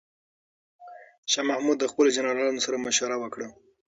شاه 1.31 1.45
محمود 1.49 1.77
د 1.79 1.85
خپلو 1.91 2.13
جنرالانو 2.15 2.63
سره 2.65 2.83
مشوره 2.85 3.15
وکړه. 3.19 3.47